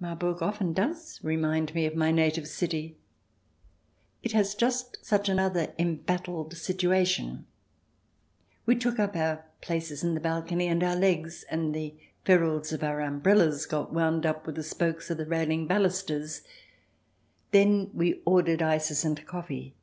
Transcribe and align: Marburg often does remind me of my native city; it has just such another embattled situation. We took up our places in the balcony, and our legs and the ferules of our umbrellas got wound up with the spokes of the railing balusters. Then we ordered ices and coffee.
Marburg 0.00 0.42
often 0.42 0.72
does 0.72 1.20
remind 1.22 1.72
me 1.72 1.86
of 1.86 1.94
my 1.94 2.10
native 2.10 2.48
city; 2.48 2.96
it 4.24 4.32
has 4.32 4.56
just 4.56 4.96
such 5.06 5.28
another 5.28 5.72
embattled 5.78 6.56
situation. 6.56 7.46
We 8.66 8.74
took 8.74 8.98
up 8.98 9.14
our 9.14 9.44
places 9.60 10.02
in 10.02 10.14
the 10.14 10.20
balcony, 10.20 10.66
and 10.66 10.82
our 10.82 10.96
legs 10.96 11.44
and 11.48 11.72
the 11.76 11.94
ferules 12.24 12.72
of 12.72 12.82
our 12.82 13.00
umbrellas 13.00 13.66
got 13.66 13.94
wound 13.94 14.26
up 14.26 14.46
with 14.46 14.56
the 14.56 14.64
spokes 14.64 15.10
of 15.10 15.18
the 15.18 15.26
railing 15.26 15.68
balusters. 15.68 16.42
Then 17.52 17.90
we 17.94 18.20
ordered 18.26 18.60
ices 18.62 19.04
and 19.04 19.24
coffee. 19.26 19.76